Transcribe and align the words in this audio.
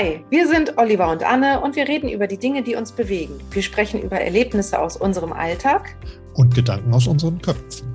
Hi, 0.00 0.24
wir 0.30 0.48
sind 0.48 0.78
Oliver 0.78 1.10
und 1.10 1.22
Anne 1.22 1.60
und 1.60 1.76
wir 1.76 1.86
reden 1.86 2.08
über 2.08 2.26
die 2.26 2.38
Dinge, 2.38 2.62
die 2.62 2.74
uns 2.74 2.90
bewegen. 2.90 3.34
Wir 3.50 3.60
sprechen 3.60 4.00
über 4.00 4.18
Erlebnisse 4.18 4.80
aus 4.80 4.96
unserem 4.96 5.30
Alltag 5.30 5.94
und 6.32 6.54
Gedanken 6.54 6.94
aus 6.94 7.06
unseren 7.06 7.38
Köpfen. 7.42 7.94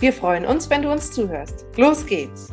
Wir 0.00 0.12
freuen 0.12 0.44
uns, 0.44 0.68
wenn 0.70 0.82
du 0.82 0.90
uns 0.90 1.12
zuhörst. 1.12 1.64
Los 1.76 2.04
geht's! 2.04 2.48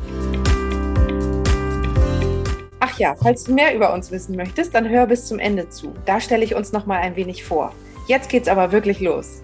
Ach 2.78 2.96
ja, 2.96 3.16
falls 3.20 3.42
du 3.42 3.54
mehr 3.54 3.74
über 3.74 3.92
uns 3.92 4.12
wissen 4.12 4.36
möchtest, 4.36 4.72
dann 4.72 4.88
hör 4.88 5.08
bis 5.08 5.26
zum 5.26 5.40
Ende 5.40 5.68
zu. 5.70 5.92
Da 6.04 6.20
stelle 6.20 6.44
ich 6.44 6.54
uns 6.54 6.70
noch 6.70 6.86
mal 6.86 7.00
ein 7.00 7.16
wenig 7.16 7.42
vor. 7.42 7.74
Jetzt 8.06 8.28
geht's 8.28 8.46
aber 8.46 8.70
wirklich 8.70 9.00
los. 9.00 9.42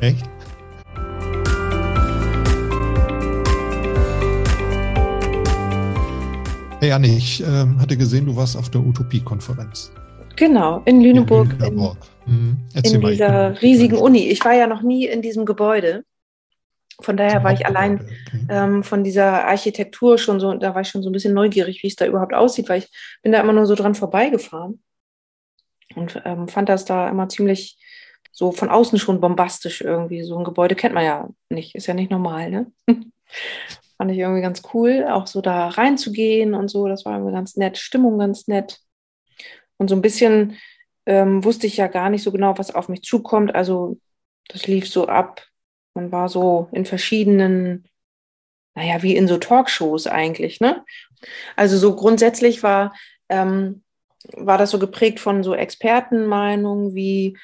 Echt? 0.00 0.24
Hey 6.84 6.92
Anne, 6.92 7.06
ich 7.06 7.40
äh, 7.40 7.46
hatte 7.78 7.96
gesehen, 7.96 8.26
du 8.26 8.36
warst 8.36 8.58
auf 8.58 8.68
der 8.68 8.82
Utopie-Konferenz. 8.82 9.90
Genau, 10.36 10.82
in 10.84 11.00
Lüneburg. 11.00 11.50
In, 11.54 11.58
Lüneburg. 11.58 11.96
Mhm. 12.26 12.58
in 12.74 13.00
dieser 13.00 13.62
riesigen 13.62 13.96
Uni. 13.96 14.28
Ich 14.28 14.44
war 14.44 14.52
ja 14.52 14.66
noch 14.66 14.82
nie 14.82 15.06
in 15.06 15.22
diesem 15.22 15.46
Gebäude. 15.46 16.04
Von 17.00 17.16
daher 17.16 17.42
war 17.42 17.54
ich 17.54 17.64
allein 17.64 18.02
okay. 18.02 18.46
ähm, 18.50 18.82
von 18.82 19.02
dieser 19.02 19.46
Architektur 19.46 20.18
schon 20.18 20.40
so, 20.40 20.52
da 20.52 20.74
war 20.74 20.82
ich 20.82 20.88
schon 20.88 21.02
so 21.02 21.08
ein 21.08 21.14
bisschen 21.14 21.32
neugierig, 21.32 21.82
wie 21.82 21.86
es 21.86 21.96
da 21.96 22.04
überhaupt 22.04 22.34
aussieht, 22.34 22.68
weil 22.68 22.80
ich 22.80 22.90
bin 23.22 23.32
da 23.32 23.40
immer 23.40 23.54
nur 23.54 23.64
so 23.64 23.74
dran 23.76 23.94
vorbeigefahren 23.94 24.82
und 25.94 26.20
ähm, 26.26 26.48
fand 26.48 26.68
das 26.68 26.84
da 26.84 27.08
immer 27.08 27.30
ziemlich 27.30 27.78
so 28.30 28.52
von 28.52 28.68
außen 28.68 28.98
schon 28.98 29.22
bombastisch 29.22 29.80
irgendwie. 29.80 30.22
So 30.22 30.36
ein 30.36 30.44
Gebäude 30.44 30.74
kennt 30.74 30.94
man 30.94 31.04
ja 31.06 31.30
nicht, 31.48 31.76
ist 31.76 31.86
ja 31.86 31.94
nicht 31.94 32.10
normal, 32.10 32.50
ne? 32.50 32.66
Fand 34.04 34.12
ich 34.12 34.18
irgendwie 34.18 34.42
ganz 34.42 34.60
cool, 34.74 35.06
auch 35.08 35.26
so 35.26 35.40
da 35.40 35.68
reinzugehen 35.68 36.52
und 36.52 36.68
so. 36.68 36.88
Das 36.88 37.06
war 37.06 37.14
irgendwie 37.14 37.32
ganz 37.32 37.56
nett, 37.56 37.78
Stimmung 37.78 38.18
ganz 38.18 38.48
nett. 38.48 38.80
Und 39.78 39.88
so 39.88 39.96
ein 39.96 40.02
bisschen 40.02 40.58
ähm, 41.06 41.42
wusste 41.42 41.66
ich 41.66 41.78
ja 41.78 41.86
gar 41.86 42.10
nicht 42.10 42.22
so 42.22 42.30
genau, 42.30 42.58
was 42.58 42.74
auf 42.74 42.90
mich 42.90 43.00
zukommt. 43.00 43.54
Also 43.54 43.98
das 44.48 44.66
lief 44.66 44.90
so 44.90 45.08
ab. 45.08 45.46
Man 45.94 46.12
war 46.12 46.28
so 46.28 46.68
in 46.72 46.84
verschiedenen, 46.84 47.88
naja, 48.74 49.02
wie 49.02 49.16
in 49.16 49.26
so 49.26 49.38
Talkshows 49.38 50.06
eigentlich, 50.06 50.60
ne? 50.60 50.84
Also 51.56 51.78
so 51.78 51.96
grundsätzlich 51.96 52.62
war, 52.62 52.94
ähm, 53.30 53.84
war 54.34 54.58
das 54.58 54.70
so 54.70 54.78
geprägt 54.78 55.18
von 55.18 55.42
so 55.42 55.54
Expertenmeinungen 55.54 56.94
wie 56.94 57.38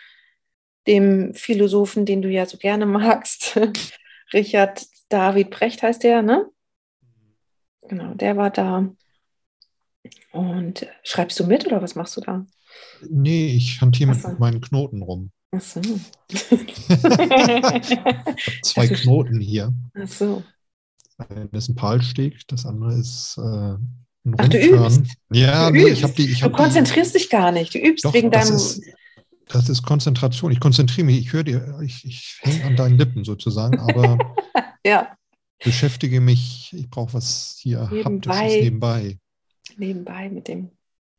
dem 0.86 1.32
Philosophen, 1.32 2.04
den 2.04 2.20
du 2.20 2.28
ja 2.28 2.44
so 2.44 2.58
gerne 2.58 2.84
magst, 2.84 3.58
Richard 4.34 4.86
David 5.10 5.50
Brecht 5.50 5.82
heißt 5.82 6.02
der, 6.02 6.22
ne? 6.22 6.50
Genau, 7.90 8.14
der 8.14 8.36
war 8.36 8.50
da. 8.50 8.88
Und 10.30 10.86
schreibst 11.02 11.40
du 11.40 11.44
mit 11.44 11.66
oder 11.66 11.82
was 11.82 11.96
machst 11.96 12.16
du 12.16 12.20
da? 12.20 12.46
Nee, 13.08 13.48
ich 13.48 13.80
hantiere 13.80 14.14
mit 14.14 14.38
meinen 14.38 14.60
Knoten 14.60 15.02
rum. 15.02 15.32
Ach 15.50 15.60
so. 15.60 15.80
Zwei 18.62 18.86
Knoten 18.86 19.40
hier. 19.40 19.74
Ach 20.00 20.06
so. 20.06 20.44
Das 21.50 21.64
ist 21.64 21.70
ein 21.70 21.74
Palsteg, 21.74 22.46
das 22.46 22.64
andere 22.64 22.94
ist 22.94 23.36
äh, 23.38 23.40
ein 23.42 24.36
Ach, 24.38 24.46
du 24.46 24.56
übst. 24.56 25.02
Ja, 25.32 25.66
du 25.66 25.72
nee, 25.72 25.82
übst. 25.82 25.92
ich 25.94 26.04
habe 26.04 26.12
die. 26.12 26.30
Ich 26.30 26.42
du 26.42 26.50
konzentrierst 26.50 27.12
die, 27.16 27.18
dich 27.18 27.28
gar 27.28 27.50
nicht. 27.50 27.74
Du 27.74 27.78
übst 27.80 28.04
doch, 28.04 28.14
wegen 28.14 28.30
deinem. 28.30 28.54
Ist, 28.54 28.84
das 29.48 29.68
ist 29.68 29.82
Konzentration. 29.82 30.52
Ich 30.52 30.60
konzentriere 30.60 31.06
mich, 31.06 31.18
ich 31.18 31.32
höre 31.32 31.42
dir, 31.42 31.80
ich, 31.82 32.04
ich 32.04 32.38
hänge 32.42 32.66
an 32.66 32.76
deinen 32.76 32.98
Lippen 32.98 33.24
sozusagen, 33.24 33.80
aber 33.80 34.16
ja. 34.86 35.08
Beschäftige 35.64 36.20
mich, 36.20 36.72
ich 36.74 36.90
brauche 36.90 37.14
was 37.14 37.58
hier 37.60 37.88
nebenbei, 37.90 38.34
haptisches 38.34 38.62
nebenbei. 38.62 39.18
Nebenbei 39.76 40.28
mit 40.28 40.48
dem. 40.48 40.70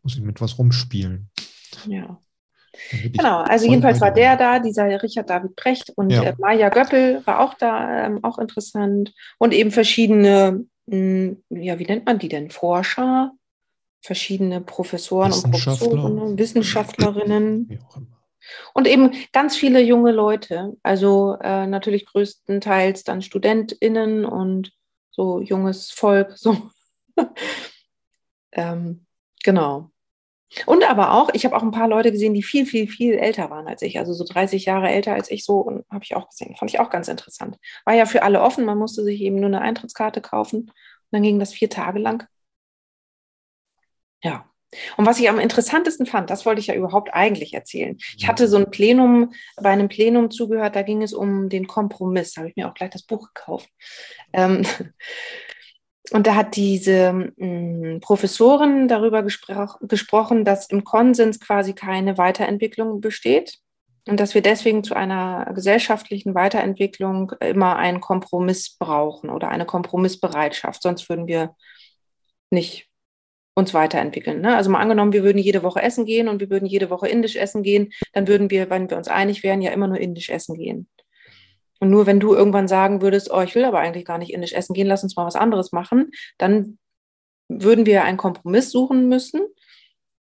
Muss 0.04 0.16
ich 0.16 0.22
mit 0.22 0.42
was 0.42 0.58
rumspielen. 0.58 1.30
Ja. 1.88 2.20
Genau, 2.90 3.40
also 3.40 3.68
jedenfalls 3.68 4.00
war 4.00 4.12
der 4.12 4.38
da, 4.38 4.60
dieser 4.60 5.04
Richard 5.04 5.30
David 5.30 5.56
Precht 5.56 5.90
und 5.96 6.10
ja. 6.10 6.24
äh, 6.24 6.36
Maja 6.38 6.70
Göppel 6.70 7.22
war 7.26 7.42
auch 7.42 7.54
da, 7.56 8.06
ähm, 8.06 8.24
auch 8.24 8.40
interessant. 8.40 9.14
Und 9.38 9.54
eben 9.54 9.72
verschiedene, 9.72 10.66
mh, 10.86 10.96
hm, 10.96 11.44
ja, 11.50 11.80
wie 11.80 11.86
nennt 11.86 12.06
man 12.06 12.18
die 12.18 12.30
denn? 12.30 12.50
Forscher, 12.50 13.32
verschiedene 14.02 14.62
Professoren 14.62 15.34
und 15.34 15.52
Professorinnen, 15.52 16.38
Wissenschaftlerinnen. 16.38 17.70
Wie 17.70 17.80
auch 17.80 17.98
immer. 17.98 18.21
Und 18.74 18.88
eben 18.88 19.12
ganz 19.32 19.56
viele 19.56 19.82
junge 19.82 20.12
Leute, 20.12 20.78
also 20.84 21.38
äh, 21.42 21.68
natürlich 21.68 22.06
größtenteils 22.06 23.04
dann 23.04 23.22
StudentInnen 23.22 24.26
und 24.26 24.72
so 25.12 25.42
junges 25.42 25.92
Volk, 25.92 26.32
so. 26.38 26.70
ähm, 28.54 29.06
genau. 29.44 29.92
Und 30.66 30.84
aber 30.90 31.14
auch, 31.14 31.30
ich 31.34 31.46
habe 31.46 31.56
auch 31.56 31.62
ein 31.64 31.72
paar 31.72 31.88
Leute 31.88 32.12
gesehen, 32.12 32.34
die 32.34 32.44
viel, 32.44 32.66
viel, 32.66 32.88
viel 32.88 33.14
älter 33.14 33.50
waren 33.50 33.68
als 33.68 33.82
ich, 33.82 33.98
also 34.00 34.14
so 34.14 34.26
30 34.26 34.66
Jahre 34.66 34.90
älter 34.90 35.14
als 35.14 35.32
ich, 35.32 35.46
so 35.46 35.84
habe 35.90 36.04
ich 36.04 36.16
auch 36.16 36.30
gesehen. 36.30 36.56
Fand 36.58 36.72
ich 36.72 36.80
auch 36.80 36.90
ganz 36.90 37.08
interessant. 37.08 37.58
War 37.86 37.94
ja 37.96 38.06
für 38.06 38.24
alle 38.24 38.42
offen, 38.42 38.66
man 38.66 38.78
musste 38.78 39.04
sich 39.04 39.22
eben 39.22 39.38
nur 39.38 39.46
eine 39.48 39.62
Eintrittskarte 39.62 40.20
kaufen 40.22 40.64
und 40.64 40.74
dann 41.12 41.24
ging 41.24 41.40
das 41.40 41.54
vier 41.54 41.70
Tage 41.70 42.00
lang. 42.00 42.28
Ja, 44.24 44.51
und 44.98 45.06
was 45.06 45.20
ich 45.20 45.30
am 45.30 45.40
interessantesten 45.40 46.06
fand, 46.06 46.30
das 46.30 46.46
wollte 46.46 46.62
ich 46.62 46.68
ja 46.68 46.76
überhaupt 46.76 47.14
eigentlich 47.14 47.54
erzählen. 47.54 47.98
Ich 48.18 48.28
hatte 48.28 48.48
so 48.48 48.58
ein 48.58 48.72
Plenum, 48.72 49.34
bei 49.62 49.70
einem 49.70 49.90
Plenum 49.90 50.32
zugehört, 50.32 50.76
da 50.76 50.82
ging 50.82 51.02
es 51.02 51.14
um 51.14 51.50
den 51.50 51.68
Kompromiss. 51.68 52.34
Da 52.34 52.42
habe 52.42 52.50
ich 52.50 52.56
mir 52.56 52.70
auch 52.70 52.74
gleich 52.74 52.92
das 52.92 53.04
Buch 53.04 53.30
gekauft. 53.34 53.70
Ähm, 54.34 54.64
und 56.12 56.26
da 56.26 56.36
hat 56.36 56.56
diese 56.56 57.14
mh, 57.14 57.96
mm, 57.96 58.00
Professorin 58.00 58.88
darüber 58.88 59.24
gespr 59.24 59.78
gesprochen, 59.82 60.46
dass 60.46 60.70
im 60.70 60.84
Konsens 60.84 61.40
quasi 61.40 61.74
keine 61.74 62.18
Weiterentwicklung 62.18 63.02
besteht 63.02 63.60
und 64.08 64.20
dass 64.20 64.34
wir 64.34 64.42
deswegen 64.42 64.84
zu 64.84 64.96
einer 64.96 65.52
gesellschaftlichen 65.54 66.34
Weiterentwicklung 66.34 67.34
immer 67.40 67.76
einen 67.76 68.02
Kompromiss 68.02 68.78
brauchen 68.78 69.30
oder 69.30 69.50
eine 69.50 69.66
Kompromissbereitschaft. 69.66 70.82
Sonst 70.82 71.08
würden 71.10 71.28
wir 71.28 71.56
nicht 72.50 72.91
uns 73.54 73.74
weiterentwickeln. 73.74 74.42
Ne? 74.42 74.56
Also 74.56 74.70
mal 74.70 74.80
angenommen, 74.80 75.14
wir 75.14 75.24
würden 75.24 75.38
jede 75.38 75.64
Woche 75.64 75.82
essen 75.82 76.06
gehen 76.06 76.28
und 76.28 76.40
wir 76.40 76.50
würden 76.50 76.66
jede 76.66 76.90
Woche 76.90 77.08
indisch 77.08 77.36
essen 77.36 77.64
gehen, 77.64 77.92
dann 78.14 78.28
würden 78.28 78.50
wir, 78.50 78.70
wenn 78.70 78.90
wir 78.90 78.98
uns 78.98 79.08
einig 79.08 79.44
wären, 79.44 79.62
ja 79.62 79.72
immer 79.72 79.88
nur 79.88 80.00
indisch 80.00 80.30
essen 80.30 80.58
gehen. 80.58 80.88
Und 81.80 81.90
nur 81.90 82.06
wenn 82.06 82.20
du 82.20 82.34
irgendwann 82.34 82.68
sagen 82.68 83.02
würdest, 83.02 83.32
oh, 83.32 83.42
ich 83.42 83.56
will 83.56 83.66
aber 83.66 83.80
eigentlich 83.80 84.06
gar 84.06 84.20
nicht 84.20 84.32
indisch 84.32 84.54
essen 84.54 84.74
gehen, 84.74 84.88
lass 84.88 85.04
uns 85.04 85.16
mal 85.16 85.26
was 85.26 85.36
anderes 85.36 85.72
machen, 85.72 86.12
dann 86.38 86.78
würden 87.50 87.86
wir 87.86 88.04
einen 88.04 88.18
Kompromiss 88.18 88.72
suchen 88.72 89.10
müssen. 89.10 89.42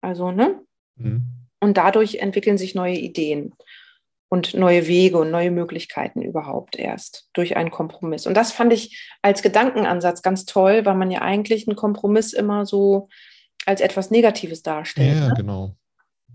Also, 0.01 0.31
ne? 0.31 0.61
Mhm. 0.97 1.23
Und 1.61 1.77
dadurch 1.77 2.15
entwickeln 2.15 2.57
sich 2.57 2.75
neue 2.75 2.97
Ideen 2.97 3.53
und 4.35 4.53
neue 4.53 4.85
Wege 4.85 5.17
und 5.17 5.31
neue 5.31 5.49
Möglichkeiten 5.49 6.21
überhaupt 6.21 6.75
erst 6.75 7.29
durch 7.31 7.55
einen 7.55 7.71
Kompromiss. 7.71 8.27
Und 8.27 8.33
das 8.33 8.51
fand 8.51 8.73
ich 8.73 9.01
als 9.21 9.41
Gedankenansatz 9.41 10.21
ganz 10.21 10.43
toll, 10.43 10.85
weil 10.85 10.95
man 10.95 11.09
ja 11.09 11.21
eigentlich 11.21 11.69
einen 11.69 11.77
Kompromiss 11.77 12.33
immer 12.33 12.65
so 12.65 13.07
als 13.65 13.79
etwas 13.79 14.11
Negatives 14.11 14.61
darstellt. 14.61 15.17
Ja, 15.17 15.29
ne? 15.29 15.33
genau. 15.37 15.77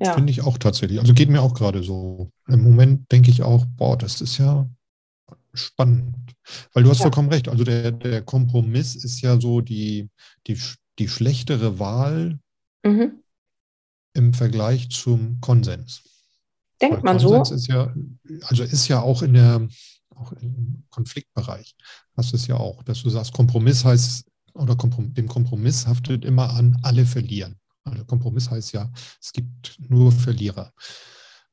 Ja. 0.01 0.15
Finde 0.15 0.31
ich 0.31 0.43
auch 0.43 0.57
tatsächlich. 0.57 0.99
Also 0.99 1.13
geht 1.13 1.29
mir 1.29 1.43
auch 1.43 1.53
gerade 1.53 1.83
so. 1.83 2.31
Im 2.49 2.63
Moment 2.63 3.13
denke 3.13 3.31
ich 3.31 3.43
auch, 3.43 3.67
boah, 3.77 3.99
das 3.99 4.23
ist 4.23 4.39
ja 4.39 4.67
spannend. 5.53 6.17
Weil 6.73 6.85
du 6.85 6.89
hast 6.89 7.01
ja. 7.01 7.03
vollkommen 7.03 7.29
recht. 7.29 7.51
Also 7.51 7.65
der, 7.65 7.93
der 7.93 8.23
Kompromiss 8.23 8.97
ist 8.97 9.21
ja 9.21 9.39
so 9.39 9.61
die, 9.61 10.09
die, 10.47 10.59
die 10.99 11.09
schlechtere 11.09 11.79
Wahl 11.79 12.39
mhm. 12.83 13.23
im 14.15 14.33
Vergleich 14.33 14.89
zum 14.89 15.39
Konsens. 15.43 16.10
Denkt 16.81 17.05
man 17.05 17.19
so? 17.19 17.43
Ist 17.43 17.67
ja, 17.67 17.93
also 18.43 18.63
ist 18.63 18.89
ja 18.89 19.01
auch 19.01 19.23
in 19.23 19.35
der 19.35 19.69
auch 20.21 20.33
im 20.33 20.85
Konfliktbereich. 20.91 21.75
Hast 22.17 22.33
du 22.33 22.37
es 22.37 22.47
ja 22.47 22.57
auch, 22.57 22.83
dass 22.83 23.03
du 23.03 23.11
sagst, 23.11 23.33
Kompromiss 23.33 23.85
heißt, 23.85 24.25
oder 24.55 24.77
Komprom 24.77 25.15
dem 25.15 25.29
Kompromiss 25.29 25.87
haftet 25.87 26.25
immer 26.25 26.51
an, 26.51 26.79
alle 26.83 27.07
verlieren. 27.07 27.59
Also 27.85 28.05
Kompromiss 28.05 28.51
heißt 28.51 28.73
ja, 28.73 28.91
es 29.21 29.33
gibt 29.33 29.77
nur 29.89 30.13
Verlierer. 30.13 30.73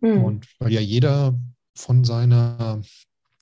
Hm. 0.01 0.23
Und 0.23 0.47
weil 0.59 0.73
ja 0.73 0.81
jeder 0.81 1.39
von 1.75 2.03
seiner, 2.03 2.81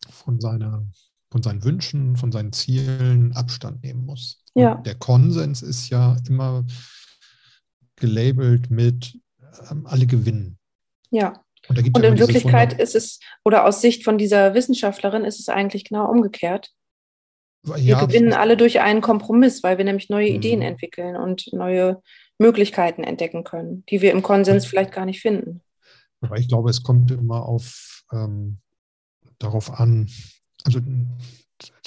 von 0.10 0.39
seiner, 0.39 0.86
von 1.31 1.42
seinen 1.42 1.63
Wünschen, 1.63 2.15
von 2.18 2.31
seinen 2.31 2.54
Zielen 2.54 3.33
Abstand 3.33 3.83
nehmen 3.83 4.06
muss. 4.06 4.44
Ja. 4.54 4.75
Der 4.75 4.95
Konsens 4.95 5.62
ist 5.62 5.89
ja 5.89 6.18
immer 6.27 6.65
gelabelt 7.95 8.69
mit 8.69 9.18
ähm, 9.71 9.88
alle 9.88 10.06
gewinnen. 10.06 10.57
Ja. 11.12 11.44
Und, 11.67 11.77
und 11.95 12.03
in 12.03 12.19
Wirklichkeit 12.19 12.79
ist 12.79 12.95
es, 12.95 13.19
oder 13.44 13.65
aus 13.65 13.81
Sicht 13.81 14.03
von 14.03 14.17
dieser 14.17 14.53
Wissenschaftlerin 14.53 15.25
ist 15.25 15.39
es 15.39 15.50
eigentlich 15.50 15.83
genau 15.85 16.09
umgekehrt. 16.09 16.71
Wir 17.63 17.77
ja, 17.77 18.06
gewinnen 18.06 18.33
alle 18.33 18.57
durch 18.57 18.79
einen 18.79 19.01
Kompromiss, 19.01 19.63
weil 19.63 19.77
wir 19.77 19.85
nämlich 19.85 20.09
neue 20.09 20.27
Ideen 20.27 20.59
mhm. 20.59 20.65
entwickeln 20.67 21.15
und 21.15 21.51
neue 21.51 22.01
Möglichkeiten 22.38 23.03
entdecken 23.03 23.44
können, 23.44 23.83
die 23.89 24.01
wir 24.01 24.12
im 24.12 24.21
Konsens 24.21 24.65
vielleicht 24.65 24.91
gar 24.91 25.06
nicht 25.06 25.21
finden. 25.21 25.62
Aber 26.21 26.38
ich 26.38 26.47
glaube, 26.47 26.69
es 26.69 26.83
kommt 26.83 27.12
immer 27.12 27.45
auf 27.45 28.03
ähm, 28.12 28.59
darauf 29.39 29.79
an, 29.79 30.09
also 30.63 30.79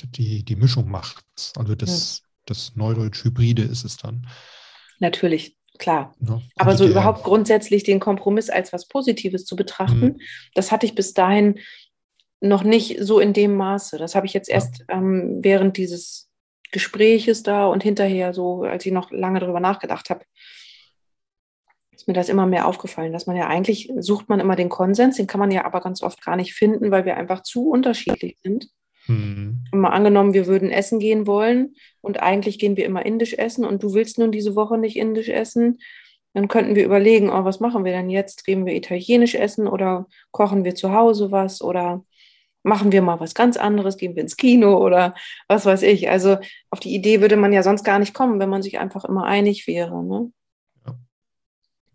die, 0.05 0.45
die 0.45 0.57
Mischung 0.57 0.91
macht 0.91 1.25
Also 1.57 1.75
das, 1.75 2.19
ja. 2.19 2.25
das 2.47 2.77
Neudeutsch-Hybride 2.77 3.63
ist 3.63 3.85
es 3.85 3.97
dann. 3.97 4.27
Natürlich. 4.99 5.58
Klar. 5.79 6.15
Ja, 6.21 6.41
Aber 6.57 6.77
so 6.77 6.87
überhaupt 6.87 7.25
grundsätzlich 7.25 7.85
den 7.85 8.01
Kompromiss 8.01 8.51
als 8.51 8.73
was 8.73 8.89
Positives 8.89 9.45
zu 9.45 9.57
betrachten, 9.57 10.01
mhm. 10.01 10.21
das 10.55 10.73
hatte 10.73 10.87
ich 10.87 10.95
bis 10.95 11.15
dahin 11.15 11.59
noch 12.41 12.63
nicht 12.63 12.99
so 13.01 13.19
in 13.21 13.33
dem 13.33 13.57
Maße. 13.57 13.99
Das 13.99 14.15
habe 14.15 14.27
ich 14.27 14.33
jetzt 14.33 14.49
erst 14.49 14.81
ja. 14.89 14.97
ähm, 14.97 15.39
während 15.41 15.77
dieses 15.77 16.31
Gespräches 16.71 17.43
da 17.43 17.67
und 17.67 17.83
hinterher 17.83 18.35
so, 18.35 18.63
als 18.63 18.85
ich 18.85 18.93
noch 18.93 19.11
lange 19.11 19.41
darüber 19.41 19.61
nachgedacht 19.61 20.11
habe, 20.11 20.25
ist 21.91 22.07
mir 22.07 22.15
das 22.15 22.29
immer 22.29 22.47
mehr 22.47 22.69
aufgefallen, 22.69 23.13
dass 23.13 23.27
man 23.27 23.37
ja 23.37 23.49
eigentlich 23.49 23.91
sucht 23.99 24.29
man 24.29 24.39
immer 24.39 24.55
den 24.55 24.69
Konsens, 24.69 25.17
den 25.17 25.27
kann 25.27 25.41
man 25.41 25.51
ja 25.51 25.65
aber 25.65 25.81
ganz 25.81 26.03
oft 26.03 26.25
gar 26.25 26.37
nicht 26.37 26.55
finden, 26.55 26.91
weil 26.91 27.05
wir 27.05 27.17
einfach 27.17 27.43
zu 27.43 27.71
unterschiedlich 27.71 28.39
sind. 28.43 28.69
Mhm. 29.07 29.48
Mal 29.73 29.91
angenommen, 29.91 30.35
wir 30.35 30.47
würden 30.47 30.71
essen 30.71 30.99
gehen 30.99 31.27
wollen 31.27 31.75
und 32.01 32.23
eigentlich 32.23 32.59
gehen 32.59 32.77
wir 32.77 32.87
immer 32.87 33.05
indisch 33.05 33.35
essen 33.35 33.65
und 33.65 33.83
du 33.83 33.95
willst 33.95 34.19
nun 34.19 34.33
diese 34.33 34.55
Woche 34.55 34.79
nicht 34.79 34.97
indisch 34.97 35.29
essen, 35.29 35.79
dann 36.35 36.49
könnten 36.49 36.75
wir 36.75 36.85
überlegen, 36.85 37.31
oh, 37.31 37.45
was 37.45 37.61
machen 37.61 37.85
wir 37.85 37.93
denn 37.93 38.11
jetzt? 38.11 38.45
Gehen 38.45 38.67
wir 38.67 38.75
italienisch 38.75 39.35
essen 39.35 39.67
oder 39.67 40.07
kochen 40.31 40.65
wir 40.65 40.75
zu 40.75 40.93
Hause 40.93 41.33
was 41.33 41.63
oder 41.63 42.05
machen 42.63 42.93
wir 42.93 43.03
mal 43.03 43.19
was 43.21 43.35
ganz 43.35 43.57
anderes, 43.57 43.97
gehen 43.97 44.15
wir 44.15 44.23
ins 44.23 44.37
Kino 44.37 44.79
oder 44.79 45.15
was 45.49 45.67
weiß 45.67 45.83
ich. 45.83 46.11
Also 46.11 46.39
auf 46.71 46.81
die 46.81 46.95
Idee 46.95 47.21
würde 47.21 47.37
man 47.37 47.53
ja 47.53 47.63
sonst 47.63 47.85
gar 47.85 47.99
nicht 47.99 48.15
kommen, 48.15 48.41
wenn 48.41 48.51
man 48.51 48.63
sich 48.63 48.79
einfach 48.79 49.05
immer 49.05 49.25
einig 49.25 49.67
wäre. 49.67 50.05
Ne? 50.05 50.31
Ja. 50.87 50.95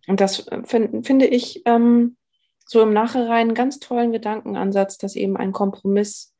Und 0.07 0.19
das 0.19 0.47
äh, 0.47 0.63
find, 0.65 1.05
finde 1.05 1.27
ich 1.27 1.61
ähm, 1.65 2.17
so 2.65 2.81
im 2.81 2.93
Nachhinein 2.93 3.47
einen 3.47 3.53
ganz 3.53 3.79
tollen 3.79 4.11
Gedankenansatz, 4.11 4.97
dass 4.97 5.15
eben 5.15 5.37
ein 5.37 5.51
Kompromiss 5.51 6.32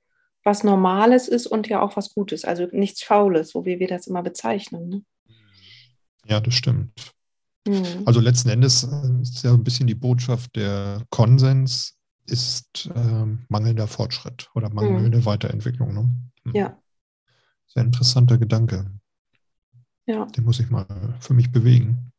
was 0.43 0.63
Normales 0.63 1.27
ist 1.27 1.47
und 1.47 1.67
ja 1.67 1.81
auch 1.81 1.95
was 1.95 2.13
Gutes, 2.13 2.45
also 2.45 2.67
nichts 2.71 3.03
Faules, 3.03 3.49
so 3.49 3.65
wie 3.65 3.79
wir 3.79 3.87
das 3.87 4.07
immer 4.07 4.23
bezeichnen. 4.23 4.89
Ne? 4.89 5.01
Ja, 6.25 6.39
das 6.39 6.53
stimmt. 6.53 6.91
Mhm. 7.67 8.03
Also 8.05 8.19
letzten 8.19 8.49
Endes 8.49 8.83
äh, 8.83 9.21
ist 9.21 9.43
ja 9.43 9.53
ein 9.53 9.63
bisschen 9.63 9.87
die 9.87 9.95
Botschaft, 9.95 10.55
der 10.55 11.03
Konsens 11.09 11.97
ist 12.25 12.89
äh, 12.93 13.25
mangelnder 13.49 13.87
Fortschritt 13.87 14.49
oder 14.55 14.69
mangelnde 14.69 15.19
mhm. 15.19 15.25
Weiterentwicklung. 15.25 15.93
Ne? 15.93 16.09
Mhm. 16.43 16.55
Ja. 16.55 16.77
Sehr 17.67 17.83
interessanter 17.83 18.37
Gedanke. 18.37 18.91
Ja. 20.05 20.25
Den 20.25 20.43
muss 20.43 20.59
ich 20.59 20.69
mal 20.69 20.85
für 21.19 21.33
mich 21.33 21.51
bewegen. 21.51 22.11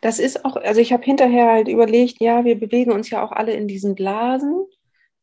Das 0.00 0.18
ist 0.18 0.44
auch, 0.44 0.56
also 0.56 0.80
ich 0.80 0.92
habe 0.92 1.04
hinterher 1.04 1.52
halt 1.52 1.68
überlegt, 1.68 2.20
ja, 2.20 2.44
wir 2.44 2.58
bewegen 2.58 2.92
uns 2.92 3.10
ja 3.10 3.24
auch 3.24 3.32
alle 3.32 3.52
in 3.52 3.68
diesen 3.68 3.94
Blasen 3.94 4.66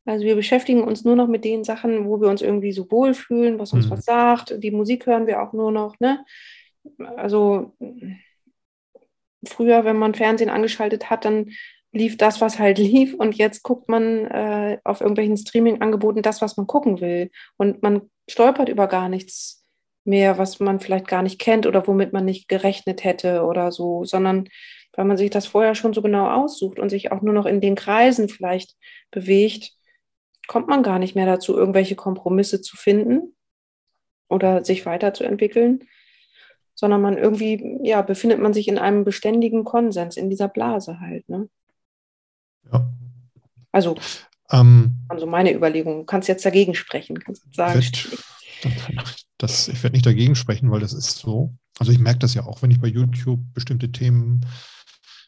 also 0.05 0.25
wir 0.25 0.35
beschäftigen 0.35 0.83
uns 0.83 1.03
nur 1.03 1.15
noch 1.15 1.27
mit 1.27 1.45
den 1.45 1.63
Sachen, 1.63 2.05
wo 2.05 2.19
wir 2.19 2.29
uns 2.29 2.41
irgendwie 2.41 2.71
so 2.71 2.89
wohlfühlen, 2.89 3.59
was 3.59 3.73
uns 3.73 3.87
mhm. 3.87 3.91
was 3.91 4.05
sagt. 4.05 4.63
Die 4.63 4.71
Musik 4.71 5.05
hören 5.05 5.27
wir 5.27 5.41
auch 5.41 5.53
nur 5.53 5.71
noch. 5.71 5.99
Ne? 5.99 6.25
Also 6.97 7.73
früher, 9.45 9.85
wenn 9.85 9.97
man 9.97 10.15
Fernsehen 10.15 10.49
angeschaltet 10.49 11.09
hat, 11.09 11.25
dann 11.25 11.51
lief 11.91 12.17
das, 12.17 12.41
was 12.41 12.59
halt 12.59 12.77
lief. 12.79 13.13
Und 13.13 13.35
jetzt 13.35 13.63
guckt 13.63 13.89
man 13.89 14.25
äh, 14.25 14.79
auf 14.83 15.01
irgendwelchen 15.01 15.37
Streaming-Angeboten 15.37 16.21
das, 16.21 16.41
was 16.41 16.57
man 16.57 16.67
gucken 16.67 17.01
will. 17.01 17.29
Und 17.57 17.83
man 17.83 18.09
stolpert 18.29 18.69
über 18.69 18.87
gar 18.87 19.09
nichts 19.09 19.63
mehr, 20.05 20.37
was 20.37 20.59
man 20.59 20.79
vielleicht 20.79 21.07
gar 21.07 21.21
nicht 21.21 21.39
kennt 21.39 21.67
oder 21.67 21.85
womit 21.87 22.13
man 22.13 22.25
nicht 22.25 22.47
gerechnet 22.47 23.03
hätte 23.03 23.43
oder 23.43 23.71
so, 23.71 24.05
sondern 24.05 24.49
weil 24.93 25.05
man 25.05 25.17
sich 25.17 25.29
das 25.29 25.45
vorher 25.45 25.75
schon 25.75 25.93
so 25.93 26.01
genau 26.01 26.29
aussucht 26.29 26.79
und 26.79 26.89
sich 26.89 27.11
auch 27.11 27.21
nur 27.21 27.33
noch 27.33 27.45
in 27.45 27.61
den 27.61 27.75
Kreisen 27.75 28.27
vielleicht 28.27 28.75
bewegt, 29.11 29.71
kommt 30.49 30.67
man 30.67 30.81
gar 30.81 30.97
nicht 30.97 31.15
mehr 31.15 31.27
dazu, 31.27 31.55
irgendwelche 31.55 31.95
Kompromisse 31.95 32.59
zu 32.59 32.75
finden 32.75 33.35
oder 34.29 34.65
sich 34.65 34.83
weiterzuentwickeln, 34.83 35.83
sondern 36.73 37.01
man 37.01 37.17
irgendwie, 37.19 37.77
ja, 37.83 38.01
befindet 38.01 38.39
man 38.39 38.51
sich 38.51 38.67
in 38.67 38.79
einem 38.79 39.05
beständigen 39.05 39.63
Konsens, 39.63 40.17
in 40.17 40.27
dieser 40.27 40.47
Blase 40.47 40.99
halt. 40.99 41.29
Ne? 41.29 41.49
Ja. 42.73 42.91
Also, 43.71 43.95
ähm, 44.49 45.05
also 45.07 45.27
meine 45.27 45.53
Überlegung. 45.53 45.99
Du 45.99 46.05
kannst 46.05 46.27
jetzt 46.27 46.45
dagegen 46.45 46.73
sprechen, 46.73 47.19
kannst 47.19 47.45
du 47.45 47.49
sagen. 47.53 47.75
Wird, 47.75 48.17
das, 49.37 49.67
ich 49.67 49.83
werde 49.83 49.93
nicht 49.93 50.07
dagegen 50.07 50.35
sprechen, 50.35 50.71
weil 50.71 50.79
das 50.79 50.93
ist 50.93 51.19
so. 51.19 51.53
Also 51.77 51.91
ich 51.91 51.99
merke 51.99 52.19
das 52.19 52.33
ja 52.33 52.43
auch, 52.47 52.63
wenn 52.63 52.71
ich 52.71 52.81
bei 52.81 52.87
YouTube 52.87 53.39
bestimmte 53.53 53.91
Themen 53.91 54.43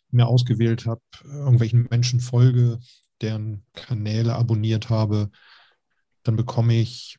mir 0.09 0.25
ausgewählt 0.25 0.87
habe, 0.87 1.01
irgendwelchen 1.23 1.87
Menschen 1.91 2.19
folge, 2.19 2.79
deren 3.21 3.65
Kanäle 3.73 4.35
abonniert 4.35 4.89
habe, 4.89 5.29
dann 6.23 6.35
bekomme 6.35 6.75
ich 6.75 7.17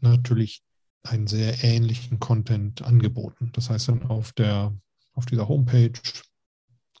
natürlich 0.00 0.62
einen 1.02 1.26
sehr 1.26 1.64
ähnlichen 1.64 2.20
Content 2.20 2.82
angeboten. 2.82 3.50
Das 3.52 3.70
heißt 3.70 3.88
dann 3.88 4.04
auf 4.04 4.32
der 4.32 4.76
auf 5.14 5.26
dieser 5.26 5.48
Homepage 5.48 5.92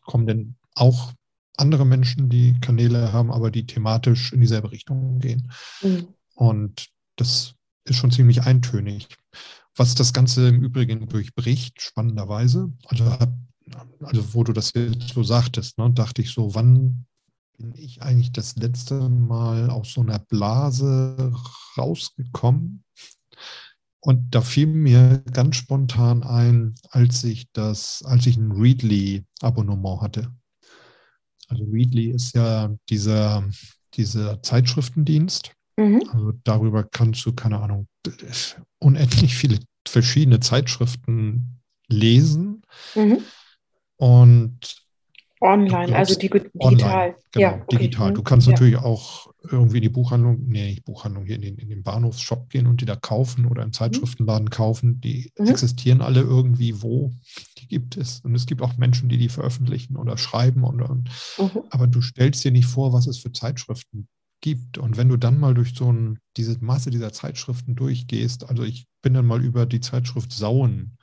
kommen 0.04 0.26
dann 0.26 0.56
auch 0.74 1.12
andere 1.56 1.84
Menschen, 1.84 2.28
die 2.28 2.58
Kanäle 2.60 3.12
haben, 3.12 3.30
aber 3.30 3.50
die 3.50 3.66
thematisch 3.66 4.32
in 4.32 4.40
dieselbe 4.40 4.72
Richtung 4.72 5.18
gehen. 5.18 5.50
Mhm. 5.82 6.08
Und 6.34 6.88
das 7.16 7.54
ist 7.84 7.96
schon 7.96 8.10
ziemlich 8.10 8.42
eintönig. 8.42 9.08
Was 9.76 9.94
das 9.94 10.12
Ganze 10.12 10.48
im 10.48 10.62
Übrigen 10.62 11.08
durchbricht, 11.08 11.80
spannenderweise, 11.80 12.72
also, 12.86 13.16
also 14.00 14.34
wo 14.34 14.44
du 14.44 14.52
das 14.52 14.72
jetzt 14.74 15.08
so 15.08 15.22
sagtest, 15.22 15.78
ne, 15.78 15.90
dachte 15.90 16.22
ich 16.22 16.30
so, 16.32 16.54
wann 16.54 17.06
bin 17.62 17.74
ich 17.76 18.02
eigentlich 18.02 18.32
das 18.32 18.56
letzte 18.56 19.08
Mal 19.08 19.70
aus 19.70 19.92
so 19.92 20.00
einer 20.00 20.18
Blase 20.18 21.32
rausgekommen. 21.78 22.82
Und 24.00 24.34
da 24.34 24.40
fiel 24.40 24.66
mir 24.66 25.22
ganz 25.32 25.56
spontan 25.56 26.24
ein, 26.24 26.74
als 26.90 27.22
ich 27.22 27.46
das, 27.52 28.02
als 28.04 28.26
ich 28.26 28.36
ein 28.36 28.50
Readly-Abonnement 28.50 30.00
hatte. 30.00 30.32
Also 31.46 31.64
Readly 31.64 32.10
ist 32.10 32.34
ja 32.34 32.74
dieser, 32.88 33.48
dieser 33.94 34.42
Zeitschriftendienst. 34.42 35.52
Mhm. 35.76 36.02
Also 36.10 36.32
darüber 36.42 36.82
kannst 36.82 37.24
du, 37.24 37.32
keine 37.32 37.60
Ahnung, 37.60 37.86
unendlich 38.80 39.36
viele 39.36 39.60
verschiedene 39.86 40.40
Zeitschriften 40.40 41.60
lesen. 41.86 42.62
Mhm. 42.96 43.18
Und 43.98 44.81
Online, 45.42 45.96
also 45.96 46.14
die, 46.14 46.28
digital. 46.28 46.50
Online, 46.54 47.14
genau, 47.32 47.44
ja, 47.44 47.54
okay. 47.54 47.78
digital. 47.78 48.12
Du 48.12 48.20
mhm. 48.20 48.24
kannst 48.24 48.46
ja. 48.46 48.52
natürlich 48.52 48.76
auch 48.76 49.32
irgendwie 49.50 49.78
in 49.78 49.82
die 49.82 49.88
Buchhandlung, 49.88 50.38
nee, 50.46 50.70
nicht 50.70 50.84
Buchhandlung, 50.84 51.24
hier 51.24 51.34
in 51.34 51.42
den, 51.42 51.58
in 51.58 51.68
den 51.68 51.82
Bahnhofsshop 51.82 52.48
gehen 52.48 52.68
und 52.68 52.80
die 52.80 52.84
da 52.84 52.94
kaufen 52.94 53.46
oder 53.46 53.62
im 53.62 53.68
mhm. 53.68 53.72
Zeitschriftenladen 53.72 54.50
kaufen. 54.50 55.00
Die 55.00 55.32
mhm. 55.36 55.48
existieren 55.48 56.00
alle 56.00 56.20
irgendwie 56.20 56.80
wo. 56.82 57.12
Die 57.58 57.66
gibt 57.66 57.96
es. 57.96 58.20
Und 58.20 58.36
es 58.36 58.46
gibt 58.46 58.62
auch 58.62 58.76
Menschen, 58.76 59.08
die 59.08 59.18
die 59.18 59.28
veröffentlichen 59.28 59.96
oder 59.96 60.16
schreiben. 60.16 60.62
Und, 60.62 60.80
und 60.80 61.08
mhm. 61.38 61.62
Aber 61.70 61.88
du 61.88 62.00
stellst 62.00 62.44
dir 62.44 62.52
nicht 62.52 62.66
vor, 62.66 62.92
was 62.92 63.08
es 63.08 63.18
für 63.18 63.32
Zeitschriften 63.32 64.06
gibt. 64.40 64.78
Und 64.78 64.96
wenn 64.96 65.08
du 65.08 65.16
dann 65.16 65.40
mal 65.40 65.54
durch 65.54 65.74
so 65.74 65.92
ein, 65.92 66.20
diese 66.36 66.56
Masse 66.60 66.90
dieser 66.90 67.12
Zeitschriften 67.12 67.74
durchgehst, 67.74 68.48
also 68.48 68.62
ich 68.62 68.86
bin 69.02 69.14
dann 69.14 69.26
mal 69.26 69.42
über 69.42 69.66
die 69.66 69.80
Zeitschrift 69.80 70.32
Sauen 70.32 70.98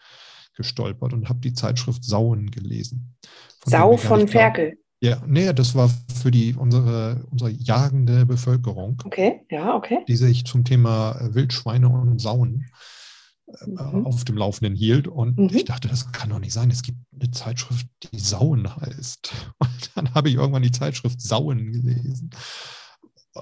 gestolpert 0.56 1.14
und 1.14 1.30
habe 1.30 1.40
die 1.40 1.54
Zeitschrift 1.54 2.04
Sauen 2.04 2.52
gelesen. 2.52 3.16
Von 3.62 3.72
Sau 3.72 3.98
von 3.98 4.28
Ferkel. 4.28 4.78
Ja, 5.02 5.22
nee, 5.26 5.54
das 5.54 5.76
war 5.76 5.90
für 6.22 6.30
die 6.30 6.54
unsere, 6.56 7.26
unsere 7.32 7.50
jagende 7.52 8.26
Bevölkerung. 8.26 9.02
Okay, 9.06 9.46
ja, 9.50 9.76
okay. 9.76 10.00
Die 10.08 10.18
sich 10.18 10.46
zum 10.46 10.66
Thema 10.66 11.18
äh, 11.20 11.34
Wildschweine 11.34 11.88
und 11.88 12.20
Sauen 12.20 12.66
äh, 13.48 13.68
mhm. 13.68 14.06
auf 14.06 14.26
dem 14.26 14.36
Laufenden 14.36 14.76
hielt. 14.76 15.08
Und 15.08 15.38
mhm. 15.38 15.50
ich 15.54 15.64
dachte, 15.66 15.88
das 15.88 16.12
kann 16.12 16.30
doch 16.30 16.40
nicht 16.40 16.52
sein. 16.52 16.70
Es 16.70 16.82
gibt 16.82 16.98
eine 17.14 17.32
Zeitschrift, 17.32 17.88
die 18.12 18.20
Sauen 18.20 18.76
heißt. 18.76 19.34
Und 19.60 19.92
dann 19.96 20.14
habe 20.14 20.28
ich 20.28 20.36
irgendwann 20.36 20.64
die 20.64 20.72
Zeitschrift 20.72 21.22
Sauen 21.22 21.72
gelesen. 21.72 22.32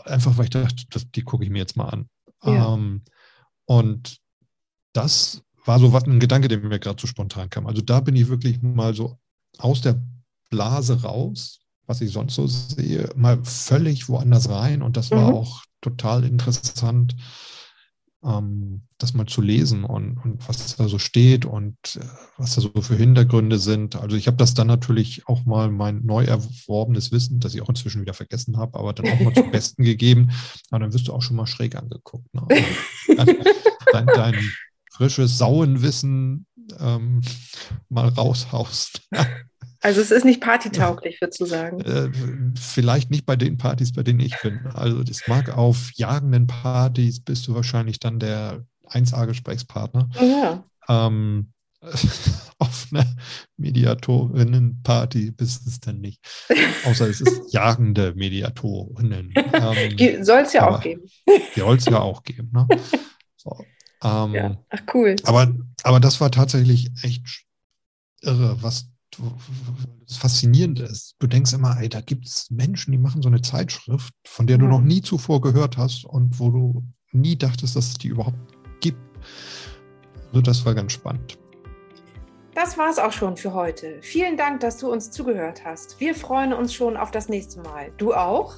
Einfach 0.05 0.37
weil 0.37 0.45
ich 0.45 0.51
dachte, 0.51 0.83
das, 0.91 1.09
die 1.09 1.23
gucke 1.23 1.43
ich 1.43 1.49
mir 1.49 1.59
jetzt 1.59 1.75
mal 1.75 1.89
an. 1.89 2.09
Ja. 2.43 2.73
Ähm, 2.73 3.01
und 3.65 4.19
das 4.93 5.43
war 5.65 5.79
so 5.79 5.91
was 5.91 6.03
ein 6.03 6.19
Gedanke, 6.19 6.47
der 6.47 6.59
mir 6.59 6.79
gerade 6.79 7.01
so 7.01 7.07
spontan 7.07 7.49
kam. 7.49 7.67
Also 7.67 7.81
da 7.81 7.99
bin 7.99 8.15
ich 8.15 8.27
wirklich 8.27 8.61
mal 8.61 8.93
so 8.93 9.17
aus 9.59 9.81
der 9.81 10.01
Blase 10.49 11.01
raus, 11.01 11.59
was 11.85 12.01
ich 12.01 12.11
sonst 12.11 12.35
so 12.35 12.47
sehe, 12.47 13.09
mal 13.15 13.43
völlig 13.43 14.09
woanders 14.09 14.49
rein. 14.49 14.81
Und 14.81 14.97
das 14.97 15.11
war 15.11 15.29
mhm. 15.29 15.35
auch 15.37 15.63
total 15.81 16.23
interessant, 16.23 17.15
ähm, 18.23 18.83
das 18.97 19.13
mal 19.13 19.27
zu 19.27 19.41
lesen 19.41 19.83
und, 19.83 20.17
und 20.17 20.47
was 20.47 20.75
da 20.75 20.87
so 20.87 20.99
steht 20.99 21.45
und 21.45 21.77
äh, 21.95 22.05
was 22.37 22.55
da 22.55 22.61
so 22.61 22.71
für 22.81 22.95
Hintergründe 22.95 23.59
sind. 23.59 23.95
Also 23.95 24.17
ich 24.17 24.27
habe 24.27 24.37
das 24.37 24.53
dann 24.53 24.67
natürlich 24.67 25.27
auch 25.27 25.45
mal 25.45 25.69
mein 25.69 26.03
neu 26.05 26.23
erworbenes 26.23 27.11
Wissen, 27.11 27.39
das 27.39 27.53
ich 27.53 27.61
auch 27.61 27.69
inzwischen 27.69 28.01
wieder 28.01 28.13
vergessen 28.13 28.57
habe, 28.57 28.79
aber 28.79 28.93
dann 28.93 29.07
auch 29.07 29.19
mal 29.19 29.33
zum 29.33 29.51
Besten 29.51 29.83
gegeben. 29.83 30.31
Aber 30.71 30.79
dann 30.79 30.93
wirst 30.93 31.07
du 31.07 31.13
auch 31.13 31.21
schon 31.21 31.37
mal 31.37 31.47
schräg 31.47 31.75
angeguckt. 31.75 32.33
Ne? 32.33 32.45
Also 33.17 33.33
dein, 33.91 34.07
dein, 34.07 34.35
frisches 34.97 35.37
Sauenwissen 35.37 36.46
ähm, 36.79 37.21
mal 37.89 38.07
raushaust. 38.07 39.01
Also 39.81 40.01
es 40.01 40.11
ist 40.11 40.25
nicht 40.25 40.41
partytauglich, 40.41 41.17
würdest 41.21 41.39
du 41.39 41.45
sagen? 41.45 41.81
Äh, 41.81 42.09
vielleicht 42.59 43.11
nicht 43.11 43.25
bei 43.25 43.35
den 43.35 43.57
Partys, 43.57 43.93
bei 43.93 44.03
denen 44.03 44.19
ich 44.19 44.35
bin. 44.41 44.67
Also 44.73 45.03
das 45.03 45.27
mag 45.27 45.55
auf 45.55 45.91
jagenden 45.95 46.47
Partys 46.47 47.19
bist 47.19 47.47
du 47.47 47.55
wahrscheinlich 47.55 47.99
dann 47.99 48.19
der 48.19 48.65
1A-Gesprächspartner. 48.89 50.09
Ja. 50.19 50.63
Ähm, 50.89 51.51
auf 52.59 52.87
einer 52.91 53.05
Mediatorinnenparty 53.57 55.31
bist 55.31 55.67
es 55.67 55.79
dann 55.79 56.01
nicht. 56.01 56.19
Außer 56.85 57.07
es 57.07 57.21
ist 57.21 57.53
jagende 57.53 58.13
Mediatorinnen. 58.15 59.33
Ähm, 59.57 60.23
soll 60.23 60.41
es 60.41 60.53
ja 60.53 60.69
auch 60.69 60.81
geben. 60.81 61.03
Soll 61.55 61.77
es 61.77 61.85
ja 61.85 61.99
auch 61.99 62.23
geben. 62.23 62.51
Ne? 62.53 62.67
So, 63.35 63.57
ähm, 64.03 64.33
ja. 64.33 64.57
Ach 64.69 64.81
cool. 64.93 65.15
Aber, 65.23 65.53
aber 65.83 65.99
das 65.99 66.21
war 66.21 66.31
tatsächlich 66.31 66.91
echt 67.03 67.45
irre, 68.21 68.61
was 68.61 68.89
das 70.07 70.17
Faszinierende 70.17 70.83
ist. 70.83 71.15
Du 71.19 71.27
denkst 71.27 71.53
immer, 71.53 71.79
ey, 71.79 71.89
da 71.89 72.01
gibt 72.01 72.27
es 72.27 72.49
Menschen, 72.51 72.91
die 72.91 72.97
machen 72.97 73.21
so 73.21 73.29
eine 73.29 73.41
Zeitschrift, 73.41 74.13
von 74.25 74.47
der 74.47 74.57
du 74.57 74.65
mhm. 74.65 74.71
noch 74.71 74.81
nie 74.81 75.01
zuvor 75.01 75.41
gehört 75.41 75.77
hast 75.77 76.05
und 76.05 76.39
wo 76.39 76.49
du 76.49 76.83
nie 77.11 77.35
dachtest, 77.35 77.75
dass 77.75 77.87
es 77.87 77.93
die 77.95 78.09
überhaupt 78.09 78.37
gibt. 78.79 78.99
Also 80.27 80.41
das 80.41 80.65
war 80.65 80.75
ganz 80.75 80.91
spannend. 80.91 81.37
Das 82.53 82.77
war 82.77 82.89
es 82.89 82.97
auch 82.97 83.11
schon 83.11 83.37
für 83.37 83.53
heute. 83.53 83.99
Vielen 84.01 84.35
Dank, 84.35 84.61
dass 84.61 84.77
du 84.77 84.91
uns 84.91 85.11
zugehört 85.11 85.63
hast. 85.63 85.99
Wir 85.99 86.15
freuen 86.15 86.53
uns 86.53 86.73
schon 86.73 86.97
auf 86.97 87.11
das 87.11 87.29
nächste 87.29 87.61
Mal. 87.61 87.91
Du 87.97 88.13
auch? 88.13 88.55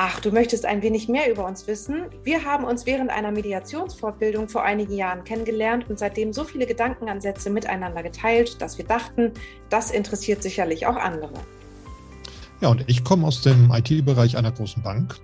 Ach, 0.00 0.20
du 0.20 0.30
möchtest 0.30 0.64
ein 0.64 0.80
wenig 0.80 1.08
mehr 1.08 1.28
über 1.28 1.44
uns 1.44 1.66
wissen? 1.66 2.04
Wir 2.22 2.44
haben 2.44 2.62
uns 2.62 2.86
während 2.86 3.10
einer 3.10 3.32
Mediationsfortbildung 3.32 4.48
vor 4.48 4.62
einigen 4.62 4.92
Jahren 4.94 5.24
kennengelernt 5.24 5.90
und 5.90 5.98
seitdem 5.98 6.32
so 6.32 6.44
viele 6.44 6.66
Gedankenansätze 6.66 7.50
miteinander 7.50 8.04
geteilt, 8.04 8.62
dass 8.62 8.78
wir 8.78 8.84
dachten, 8.84 9.32
das 9.70 9.90
interessiert 9.90 10.40
sicherlich 10.40 10.86
auch 10.86 10.94
andere. 10.94 11.32
Ja, 12.60 12.68
und 12.68 12.84
ich 12.86 13.02
komme 13.02 13.26
aus 13.26 13.42
dem 13.42 13.72
IT-Bereich 13.72 14.36
einer 14.36 14.52
großen 14.52 14.84
Bank. 14.84 15.16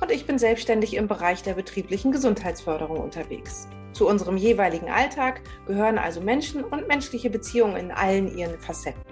Und 0.00 0.10
ich 0.10 0.24
bin 0.24 0.38
selbstständig 0.38 0.96
im 0.96 1.06
Bereich 1.06 1.42
der 1.42 1.52
betrieblichen 1.52 2.10
Gesundheitsförderung 2.10 3.00
unterwegs. 3.00 3.68
Zu 3.92 4.08
unserem 4.08 4.38
jeweiligen 4.38 4.88
Alltag 4.88 5.42
gehören 5.66 5.98
also 5.98 6.22
Menschen 6.22 6.64
und 6.64 6.88
menschliche 6.88 7.28
Beziehungen 7.28 7.76
in 7.76 7.90
allen 7.90 8.34
ihren 8.38 8.58
Facetten. 8.58 9.02